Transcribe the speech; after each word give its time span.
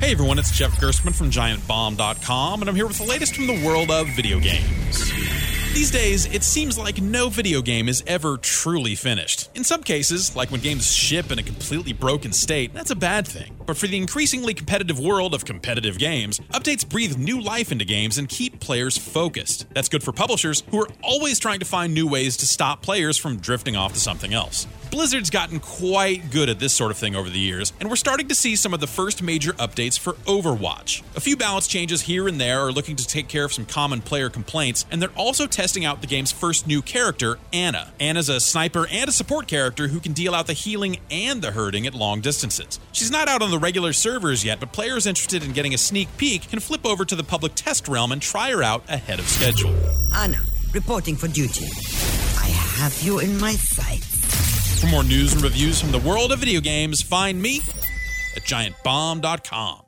Hey 0.00 0.12
everyone, 0.12 0.38
it's 0.38 0.56
Jeff 0.56 0.70
Gerstmann 0.80 1.12
from 1.12 1.28
GiantBomb.com, 1.28 2.60
and 2.60 2.70
I'm 2.70 2.76
here 2.76 2.86
with 2.86 2.98
the 2.98 3.04
latest 3.04 3.34
from 3.34 3.48
the 3.48 3.66
world 3.66 3.90
of 3.90 4.06
video 4.10 4.38
games. 4.38 5.10
These 5.74 5.90
days, 5.90 6.26
it 6.26 6.44
seems 6.44 6.78
like 6.78 7.02
no 7.02 7.28
video 7.28 7.60
game 7.62 7.88
is 7.88 8.04
ever 8.06 8.36
truly 8.36 8.94
finished. 8.94 9.50
In 9.56 9.64
some 9.64 9.82
cases, 9.82 10.36
like 10.36 10.52
when 10.52 10.60
games 10.60 10.94
ship 10.94 11.32
in 11.32 11.40
a 11.40 11.42
completely 11.42 11.92
broken 11.92 12.32
state, 12.32 12.72
that's 12.72 12.92
a 12.92 12.96
bad 12.96 13.26
thing. 13.26 13.57
But 13.68 13.76
for 13.76 13.86
the 13.86 13.98
increasingly 13.98 14.54
competitive 14.54 14.98
world 14.98 15.34
of 15.34 15.44
competitive 15.44 15.98
games, 15.98 16.40
updates 16.54 16.88
breathe 16.88 17.18
new 17.18 17.38
life 17.38 17.70
into 17.70 17.84
games 17.84 18.16
and 18.16 18.26
keep 18.26 18.60
players 18.60 18.96
focused. 18.96 19.66
That's 19.74 19.90
good 19.90 20.02
for 20.02 20.10
publishers 20.10 20.62
who 20.70 20.80
are 20.80 20.88
always 21.02 21.38
trying 21.38 21.58
to 21.58 21.66
find 21.66 21.92
new 21.92 22.08
ways 22.08 22.38
to 22.38 22.46
stop 22.46 22.80
players 22.80 23.18
from 23.18 23.36
drifting 23.36 23.76
off 23.76 23.92
to 23.92 24.00
something 24.00 24.32
else. 24.32 24.66
Blizzard's 24.90 25.28
gotten 25.28 25.60
quite 25.60 26.30
good 26.30 26.48
at 26.48 26.60
this 26.60 26.72
sort 26.72 26.90
of 26.90 26.96
thing 26.96 27.14
over 27.14 27.28
the 27.28 27.38
years, 27.38 27.74
and 27.78 27.90
we're 27.90 27.96
starting 27.96 28.28
to 28.28 28.34
see 28.34 28.56
some 28.56 28.72
of 28.72 28.80
the 28.80 28.86
first 28.86 29.22
major 29.22 29.52
updates 29.54 29.98
for 29.98 30.14
Overwatch. 30.24 31.02
A 31.14 31.20
few 31.20 31.36
balance 31.36 31.66
changes 31.66 32.02
here 32.02 32.26
and 32.26 32.40
there 32.40 32.60
are 32.60 32.72
looking 32.72 32.96
to 32.96 33.06
take 33.06 33.28
care 33.28 33.44
of 33.44 33.52
some 33.52 33.66
common 33.66 34.00
player 34.00 34.30
complaints, 34.30 34.86
and 34.90 35.02
they're 35.02 35.10
also 35.10 35.46
testing 35.46 35.84
out 35.84 36.00
the 36.00 36.06
game's 36.06 36.32
first 36.32 36.66
new 36.66 36.80
character, 36.80 37.38
Ana. 37.52 37.92
Ana's 38.00 38.30
a 38.30 38.40
sniper 38.40 38.86
and 38.90 39.08
a 39.08 39.12
support 39.12 39.46
character 39.46 39.88
who 39.88 40.00
can 40.00 40.14
deal 40.14 40.34
out 40.34 40.46
the 40.46 40.54
healing 40.54 40.98
and 41.10 41.42
the 41.42 41.50
hurting 41.50 41.86
at 41.86 41.94
long 41.94 42.22
distances. 42.22 42.80
She's 42.92 43.10
not 43.10 43.28
out 43.28 43.42
on 43.42 43.50
the 43.50 43.57
regular 43.58 43.92
servers 43.92 44.44
yet, 44.44 44.60
but 44.60 44.72
players 44.72 45.06
interested 45.06 45.42
in 45.44 45.52
getting 45.52 45.74
a 45.74 45.78
sneak 45.78 46.08
peek 46.16 46.48
can 46.48 46.60
flip 46.60 46.86
over 46.86 47.04
to 47.04 47.16
the 47.16 47.24
public 47.24 47.54
test 47.54 47.88
realm 47.88 48.12
and 48.12 48.22
try 48.22 48.50
her 48.50 48.62
out 48.62 48.82
ahead 48.88 49.18
of 49.18 49.28
schedule. 49.28 49.74
Ana, 50.14 50.38
reporting 50.72 51.16
for 51.16 51.28
duty. 51.28 51.66
I 52.38 52.48
have 52.78 53.00
you 53.02 53.18
in 53.18 53.38
my 53.40 53.52
sights. 53.52 54.80
For 54.80 54.86
more 54.86 55.04
news 55.04 55.32
and 55.32 55.42
reviews 55.42 55.80
from 55.80 55.90
the 55.90 55.98
world 55.98 56.30
of 56.32 56.38
video 56.38 56.60
games, 56.60 57.02
find 57.02 57.42
me 57.42 57.58
at 58.36 58.44
giantbomb.com. 58.44 59.87